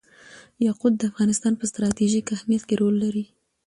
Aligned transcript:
یاقوت 0.65 0.93
د 0.97 1.01
افغانستان 1.11 1.53
په 1.57 1.65
ستراتیژیک 1.71 2.25
اهمیت 2.35 2.63
کې 2.67 2.75
رول 2.81 2.95
لري. 3.03 3.25